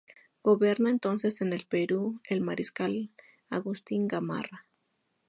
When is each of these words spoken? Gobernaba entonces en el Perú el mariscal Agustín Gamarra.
Gobernaba 0.41 0.89
entonces 0.89 1.41
en 1.41 1.53
el 1.53 1.67
Perú 1.67 2.21
el 2.27 2.41
mariscal 2.41 3.11
Agustín 3.51 4.07
Gamarra. 4.07 4.65